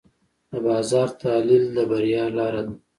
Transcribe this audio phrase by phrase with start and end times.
[0.51, 2.73] د بازار تحلیل د بریا لاره ده.